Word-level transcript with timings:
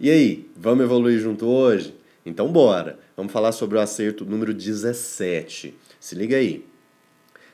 E 0.00 0.12
aí, 0.12 0.48
vamos 0.54 0.84
evoluir 0.84 1.18
junto 1.18 1.44
hoje? 1.44 1.92
Então 2.24 2.46
bora! 2.52 3.00
Vamos 3.16 3.32
falar 3.32 3.50
sobre 3.50 3.76
o 3.76 3.80
acerto 3.80 4.24
número 4.24 4.54
17. 4.54 5.74
Se 5.98 6.14
liga 6.14 6.36
aí. 6.36 6.64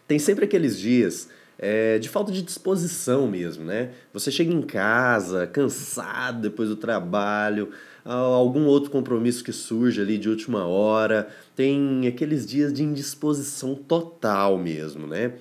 Tem 0.07 0.19
sempre 0.19 0.45
aqueles 0.45 0.79
dias 0.79 1.31
é, 1.59 1.99
de 1.99 2.07
falta 2.07 2.31
de 2.31 2.43
disposição 2.43 3.27
mesmo, 3.27 3.65
né? 3.65 3.93
Você 4.13 4.31
chega 4.31 4.53
em 4.53 4.61
casa 4.61 5.47
cansado 5.47 6.43
depois 6.43 6.69
do 6.69 6.77
trabalho, 6.77 7.71
algum 8.05 8.67
outro 8.67 8.91
compromisso 8.91 9.43
que 9.43 9.51
surge 9.51 10.03
ali 10.03 10.19
de 10.19 10.29
última 10.29 10.67
hora, 10.67 11.31
tem 11.57 12.07
aqueles 12.07 12.45
dias 12.45 12.75
de 12.75 12.83
indisposição 12.83 13.75
total 13.75 14.59
mesmo, 14.59 15.07
né? 15.07 15.33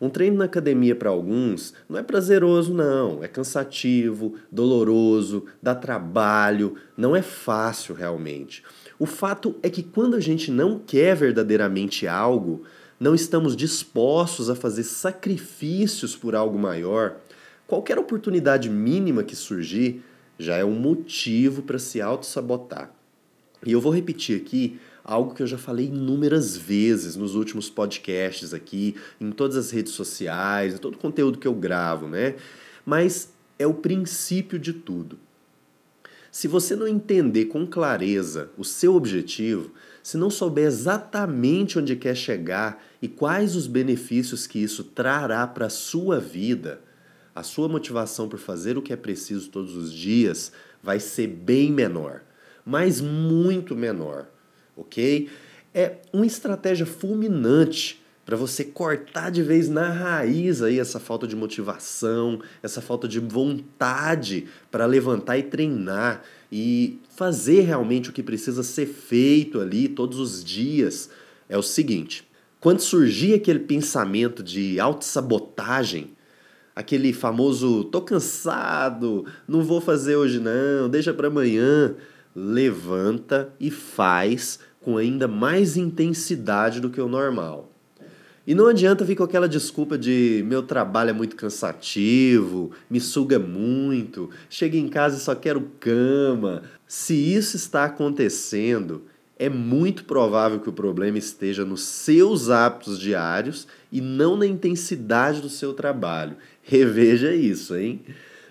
Um 0.00 0.08
treino 0.08 0.36
na 0.36 0.44
academia 0.44 0.94
para 0.94 1.10
alguns 1.10 1.74
não 1.88 1.98
é 1.98 2.02
prazeroso, 2.02 2.74
não. 2.74 3.22
É 3.22 3.28
cansativo, 3.28 4.34
doloroso, 4.50 5.44
dá 5.62 5.74
trabalho, 5.74 6.76
não 6.96 7.14
é 7.14 7.22
fácil 7.22 7.94
realmente. 7.94 8.62
O 8.98 9.06
fato 9.06 9.54
é 9.62 9.68
que 9.68 9.82
quando 9.82 10.14
a 10.14 10.20
gente 10.20 10.50
não 10.50 10.78
quer 10.78 11.16
verdadeiramente 11.16 12.06
algo, 12.06 12.62
não 12.98 13.14
estamos 13.14 13.56
dispostos 13.56 14.48
a 14.48 14.54
fazer 14.54 14.84
sacrifícios 14.84 16.16
por 16.16 16.34
algo 16.34 16.58
maior, 16.58 17.16
qualquer 17.66 17.98
oportunidade 17.98 18.70
mínima 18.70 19.24
que 19.24 19.34
surgir 19.34 20.02
já 20.38 20.56
é 20.56 20.64
um 20.64 20.74
motivo 20.74 21.62
para 21.62 21.78
se 21.78 22.00
auto-sabotar. 22.00 22.90
E 23.64 23.72
eu 23.72 23.80
vou 23.80 23.92
repetir 23.92 24.40
aqui 24.40 24.78
algo 25.04 25.34
que 25.34 25.42
eu 25.42 25.46
já 25.46 25.58
falei 25.58 25.86
inúmeras 25.86 26.56
vezes 26.56 27.14
nos 27.14 27.34
últimos 27.34 27.68
podcasts 27.68 28.54
aqui, 28.54 28.96
em 29.20 29.30
todas 29.30 29.56
as 29.56 29.70
redes 29.70 29.92
sociais, 29.92 30.74
em 30.74 30.78
todo 30.78 30.94
o 30.94 30.98
conteúdo 30.98 31.38
que 31.38 31.46
eu 31.46 31.54
gravo, 31.54 32.08
né? 32.08 32.36
Mas 32.86 33.28
é 33.58 33.66
o 33.66 33.74
princípio 33.74 34.58
de 34.58 34.72
tudo. 34.72 35.18
Se 36.32 36.48
você 36.48 36.74
não 36.74 36.88
entender 36.88 37.44
com 37.44 37.66
clareza 37.66 38.50
o 38.56 38.64
seu 38.64 38.96
objetivo, 38.96 39.70
se 40.02 40.16
não 40.16 40.30
souber 40.30 40.66
exatamente 40.66 41.78
onde 41.78 41.94
quer 41.94 42.16
chegar 42.16 42.82
e 43.00 43.06
quais 43.06 43.54
os 43.54 43.66
benefícios 43.66 44.46
que 44.46 44.58
isso 44.58 44.82
trará 44.82 45.46
para 45.46 45.66
a 45.66 45.70
sua 45.70 46.18
vida, 46.18 46.80
a 47.34 47.42
sua 47.42 47.68
motivação 47.68 48.28
por 48.28 48.38
fazer 48.38 48.76
o 48.76 48.82
que 48.82 48.92
é 48.92 48.96
preciso 48.96 49.50
todos 49.50 49.76
os 49.76 49.92
dias 49.92 50.50
vai 50.82 50.98
ser 50.98 51.28
bem 51.28 51.70
menor, 51.70 52.22
mas 52.64 53.00
muito 53.00 53.76
menor 53.76 54.26
ok? 54.76 55.28
É 55.72 55.96
uma 56.12 56.26
estratégia 56.26 56.86
fulminante 56.86 58.02
para 58.24 58.36
você 58.36 58.64
cortar 58.64 59.30
de 59.30 59.42
vez 59.42 59.68
na 59.68 59.90
raiz 59.90 60.62
aí 60.62 60.78
essa 60.78 60.98
falta 60.98 61.26
de 61.26 61.36
motivação, 61.36 62.40
essa 62.62 62.80
falta 62.80 63.06
de 63.06 63.20
vontade 63.20 64.46
para 64.70 64.86
levantar 64.86 65.36
e 65.36 65.42
treinar 65.42 66.22
e 66.50 66.98
fazer 67.16 67.62
realmente 67.62 68.10
o 68.10 68.12
que 68.12 68.22
precisa 68.22 68.62
ser 68.62 68.86
feito 68.86 69.60
ali 69.60 69.88
todos 69.88 70.18
os 70.18 70.42
dias. 70.42 71.10
É 71.48 71.58
o 71.58 71.62
seguinte, 71.62 72.26
quando 72.60 72.80
surgir 72.80 73.34
aquele 73.34 73.58
pensamento 73.58 74.42
de 74.42 74.80
autossabotagem, 74.80 76.12
aquele 76.74 77.12
famoso 77.12 77.84
tô 77.84 78.00
cansado, 78.00 79.26
não 79.46 79.62
vou 79.62 79.80
fazer 79.80 80.16
hoje 80.16 80.40
não, 80.40 80.88
deixa 80.88 81.12
para 81.12 81.28
amanhã, 81.28 81.94
levanta 82.34 83.52
e 83.60 83.70
faz 83.70 84.58
com 84.80 84.96
ainda 84.96 85.26
mais 85.28 85.76
intensidade 85.76 86.80
do 86.80 86.90
que 86.90 87.00
o 87.00 87.08
normal. 87.08 87.70
E 88.46 88.54
não 88.54 88.66
adianta 88.66 89.04
vir 89.04 89.16
com 89.16 89.24
aquela 89.24 89.48
desculpa 89.48 89.96
de 89.96 90.44
meu 90.46 90.62
trabalho 90.62 91.10
é 91.10 91.12
muito 91.14 91.34
cansativo, 91.34 92.72
me 92.90 93.00
suga 93.00 93.38
muito, 93.38 94.28
chego 94.50 94.76
em 94.76 94.88
casa 94.88 95.16
e 95.16 95.20
só 95.20 95.34
quero 95.34 95.70
cama. 95.80 96.62
Se 96.86 97.14
isso 97.14 97.56
está 97.56 97.84
acontecendo, 97.84 99.04
é 99.38 99.48
muito 99.48 100.04
provável 100.04 100.60
que 100.60 100.68
o 100.68 100.74
problema 100.74 101.16
esteja 101.16 101.64
nos 101.64 101.82
seus 101.84 102.50
hábitos 102.50 102.98
diários 102.98 103.66
e 103.90 104.02
não 104.02 104.36
na 104.36 104.46
intensidade 104.46 105.40
do 105.40 105.48
seu 105.48 105.72
trabalho. 105.72 106.36
Reveja 106.62 107.34
isso, 107.34 107.74
hein? 107.74 108.02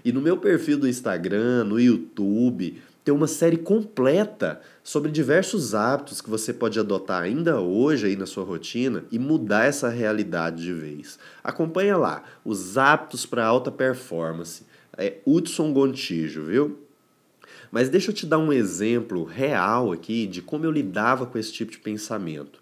E 0.04 0.12
no 0.12 0.22
meu 0.22 0.38
perfil 0.38 0.80
do 0.80 0.88
Instagram, 0.88 1.64
no 1.66 1.80
YouTube, 1.80 2.82
tem 3.04 3.14
uma 3.14 3.28
série 3.28 3.58
completa 3.58 4.62
sobre 4.82 5.12
diversos 5.12 5.76
hábitos 5.76 6.22
que 6.22 6.30
você 6.30 6.54
pode 6.54 6.80
adotar 6.80 7.24
ainda 7.24 7.60
hoje 7.60 8.08
aí 8.08 8.16
na 8.16 8.26
sua 8.26 8.46
rotina 8.46 9.04
e 9.12 9.20
mudar 9.20 9.66
essa 9.66 9.90
realidade 9.90 10.64
de 10.64 10.74
vez. 10.74 11.20
Acompanha 11.44 11.98
lá, 11.98 12.24
os 12.46 12.78
hábitos 12.78 13.26
para 13.26 13.46
alta 13.46 13.70
performance. 13.72 14.66
É 14.98 15.18
Hudson 15.26 15.74
Gontijo, 15.74 16.44
viu? 16.44 16.80
Mas 17.72 17.90
deixa 17.90 18.12
eu 18.12 18.16
te 18.16 18.26
dar 18.26 18.38
um 18.38 18.54
exemplo 18.54 19.24
real 19.24 19.92
aqui 19.92 20.28
de 20.28 20.42
como 20.42 20.64
eu 20.64 20.72
lidava 20.72 21.26
com 21.26 21.38
esse 21.38 21.52
tipo 21.52 21.72
de 21.72 21.80
pensamento. 21.80 22.62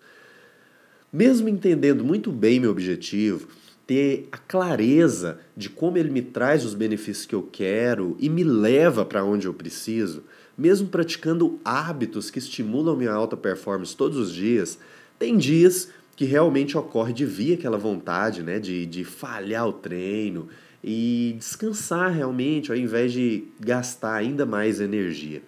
Mesmo 1.12 1.50
entendendo 1.50 2.04
muito 2.04 2.32
bem 2.32 2.60
meu 2.60 2.72
objetivo, 2.72 3.50
ter 3.92 4.30
a 4.32 4.38
clareza 4.38 5.40
de 5.54 5.70
como 5.70 5.98
ele 5.98 6.10
me 6.10 6.22
traz 6.22 6.64
os 6.64 6.74
benefícios 6.74 7.26
que 7.26 7.36
eu 7.36 7.44
quero 7.52 8.16
e 8.22 8.30
me 8.30 8.42
leva 8.42 9.04
para 9.04 9.22
onde 9.22 9.48
eu 9.48 9.54
preciso, 9.54 10.24
mesmo 10.58 10.88
praticando 10.88 11.60
hábitos 11.66 12.32
que 12.32 12.40
estimulam 12.40 12.96
minha 12.96 13.12
alta 13.12 13.36
performance 13.36 13.94
todos 13.94 14.18
os 14.18 14.34
dias, 14.34 14.80
tem 15.20 15.38
dias 15.38 15.90
que 16.16 16.24
realmente 16.24 16.78
ocorre 16.78 17.12
de 17.12 17.26
vir 17.26 17.56
aquela 17.56 17.78
vontade 17.78 18.42
né, 18.42 18.60
de, 18.60 18.86
de 18.86 19.04
falhar 19.04 19.68
o 19.68 19.74
treino 19.74 20.48
e 20.82 21.36
descansar 21.38 22.14
realmente 22.14 22.72
ao 22.72 22.78
invés 22.78 23.12
de 23.12 23.44
gastar 23.60 24.16
ainda 24.16 24.46
mais 24.46 24.80
energia. 24.80 25.42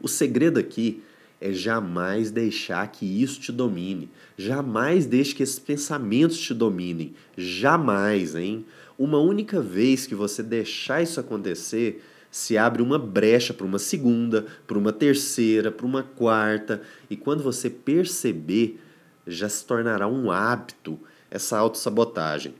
O 0.00 0.06
segredo 0.06 0.60
aqui 0.60 1.02
é 1.40 1.52
jamais 1.52 2.30
deixar 2.30 2.86
que 2.88 3.06
isso 3.06 3.40
te 3.40 3.50
domine. 3.50 4.10
Jamais 4.36 5.06
deixe 5.06 5.34
que 5.34 5.42
esses 5.42 5.58
pensamentos 5.58 6.38
te 6.38 6.52
dominem. 6.52 7.14
Jamais, 7.36 8.34
hein? 8.34 8.66
Uma 8.98 9.18
única 9.18 9.60
vez 9.60 10.06
que 10.06 10.14
você 10.14 10.42
deixar 10.42 11.02
isso 11.02 11.18
acontecer, 11.18 12.04
se 12.30 12.58
abre 12.58 12.82
uma 12.82 12.98
brecha 12.98 13.54
para 13.54 13.66
uma 13.66 13.78
segunda, 13.78 14.46
para 14.66 14.76
uma 14.76 14.92
terceira, 14.92 15.72
para 15.72 15.86
uma 15.86 16.02
quarta, 16.02 16.82
e 17.08 17.16
quando 17.16 17.42
você 17.42 17.70
perceber, 17.70 18.78
já 19.26 19.48
se 19.48 19.64
tornará 19.64 20.06
um 20.06 20.30
hábito 20.30 20.98
essa 21.30 21.56
autossabotagem. 21.56 22.54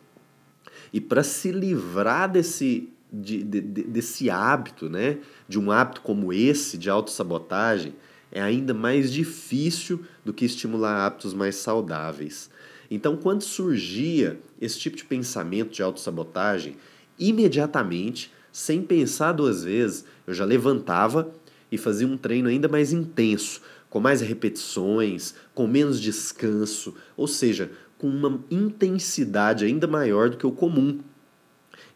E 0.92 1.00
para 1.00 1.22
se 1.22 1.52
livrar 1.52 2.30
desse, 2.30 2.88
de, 3.12 3.42
de, 3.42 3.60
desse 3.60 4.30
hábito, 4.30 4.88
né, 4.88 5.18
de 5.46 5.58
um 5.58 5.70
hábito 5.70 6.00
como 6.00 6.32
esse 6.32 6.78
de 6.78 6.88
autossabotagem, 6.88 7.94
é 8.32 8.40
ainda 8.40 8.72
mais 8.72 9.12
difícil 9.12 10.04
do 10.24 10.32
que 10.32 10.44
estimular 10.44 11.06
hábitos 11.06 11.34
mais 11.34 11.56
saudáveis. 11.56 12.50
Então, 12.90 13.16
quando 13.16 13.42
surgia 13.42 14.40
esse 14.60 14.78
tipo 14.78 14.96
de 14.96 15.04
pensamento 15.04 15.72
de 15.72 15.82
autossabotagem, 15.82 16.76
imediatamente, 17.18 18.32
sem 18.52 18.82
pensar 18.82 19.32
duas 19.32 19.64
vezes, 19.64 20.04
eu 20.26 20.34
já 20.34 20.44
levantava 20.44 21.32
e 21.70 21.78
fazia 21.78 22.06
um 22.06 22.16
treino 22.16 22.48
ainda 22.48 22.68
mais 22.68 22.92
intenso, 22.92 23.60
com 23.88 24.00
mais 24.00 24.20
repetições, 24.20 25.34
com 25.54 25.66
menos 25.66 26.00
descanso, 26.00 26.94
ou 27.16 27.28
seja, 27.28 27.70
com 27.96 28.08
uma 28.08 28.42
intensidade 28.50 29.64
ainda 29.64 29.86
maior 29.86 30.30
do 30.30 30.36
que 30.36 30.46
o 30.46 30.52
comum. 30.52 31.00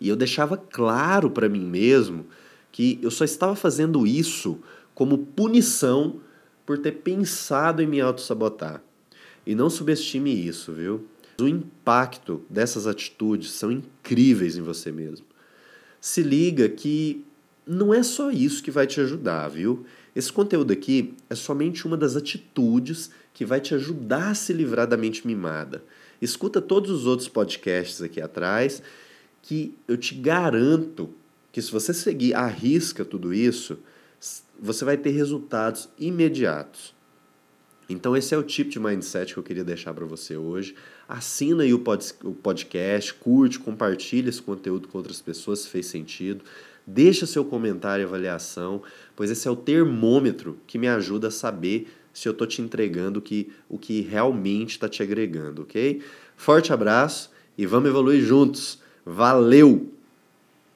E 0.00 0.08
eu 0.08 0.16
deixava 0.16 0.56
claro 0.56 1.30
para 1.30 1.48
mim 1.48 1.64
mesmo 1.64 2.26
que 2.70 2.98
eu 3.02 3.10
só 3.10 3.24
estava 3.24 3.56
fazendo 3.56 4.06
isso 4.06 4.60
como 4.94 5.18
punição 5.18 6.20
por 6.64 6.78
ter 6.78 6.92
pensado 6.92 7.82
em 7.82 7.86
me 7.86 8.00
auto-sabotar. 8.00 8.82
E 9.46 9.54
não 9.54 9.68
subestime 9.68 10.32
isso, 10.32 10.72
viu? 10.72 11.06
O 11.40 11.48
impacto 11.48 12.42
dessas 12.48 12.86
atitudes 12.86 13.50
são 13.50 13.70
incríveis 13.70 14.56
em 14.56 14.62
você 14.62 14.90
mesmo. 14.90 15.26
Se 16.00 16.22
liga 16.22 16.68
que 16.68 17.24
não 17.66 17.92
é 17.92 18.02
só 18.02 18.30
isso 18.30 18.62
que 18.62 18.70
vai 18.70 18.86
te 18.86 19.00
ajudar, 19.00 19.48
viu? 19.48 19.84
Esse 20.14 20.32
conteúdo 20.32 20.72
aqui 20.72 21.14
é 21.28 21.34
somente 21.34 21.86
uma 21.86 21.96
das 21.96 22.14
atitudes 22.14 23.10
que 23.32 23.44
vai 23.44 23.60
te 23.60 23.74
ajudar 23.74 24.30
a 24.30 24.34
se 24.34 24.52
livrar 24.52 24.86
da 24.86 24.96
mente 24.96 25.26
mimada. 25.26 25.82
Escuta 26.22 26.60
todos 26.60 26.90
os 26.90 27.06
outros 27.06 27.28
podcasts 27.28 28.00
aqui 28.00 28.20
atrás, 28.20 28.82
que 29.42 29.74
eu 29.88 29.96
te 29.96 30.14
garanto 30.14 31.10
que 31.50 31.60
se 31.60 31.70
você 31.70 31.92
seguir 31.92 32.34
à 32.34 32.46
risca 32.46 33.04
tudo 33.04 33.34
isso, 33.34 33.78
você 34.58 34.84
vai 34.84 34.96
ter 34.96 35.10
resultados 35.10 35.88
imediatos. 35.98 36.94
Então, 37.88 38.16
esse 38.16 38.34
é 38.34 38.38
o 38.38 38.42
tipo 38.42 38.70
de 38.70 38.80
mindset 38.80 39.34
que 39.34 39.38
eu 39.38 39.42
queria 39.42 39.64
deixar 39.64 39.92
para 39.92 40.06
você 40.06 40.36
hoje. 40.36 40.74
Assina 41.06 41.64
aí 41.64 41.74
o 41.74 41.78
podcast, 41.78 43.12
curte, 43.14 43.58
compartilha 43.58 44.30
esse 44.30 44.40
conteúdo 44.40 44.88
com 44.88 44.96
outras 44.98 45.20
pessoas 45.20 45.60
se 45.60 45.68
fez 45.68 45.86
sentido. 45.86 46.44
Deixa 46.86 47.26
seu 47.26 47.44
comentário 47.44 48.02
e 48.02 48.06
avaliação, 48.06 48.82
pois 49.14 49.30
esse 49.30 49.46
é 49.46 49.50
o 49.50 49.56
termômetro 49.56 50.58
que 50.66 50.78
me 50.78 50.88
ajuda 50.88 51.28
a 51.28 51.30
saber 51.30 51.88
se 52.12 52.28
eu 52.28 52.32
estou 52.32 52.46
te 52.46 52.62
entregando 52.62 53.20
que, 53.20 53.50
o 53.68 53.78
que 53.78 54.00
realmente 54.00 54.70
está 54.70 54.88
te 54.88 55.02
agregando, 55.02 55.62
ok? 55.62 56.00
Forte 56.36 56.72
abraço 56.72 57.30
e 57.58 57.66
vamos 57.66 57.88
evoluir 57.88 58.22
juntos. 58.22 58.80
Valeu! 59.04 59.93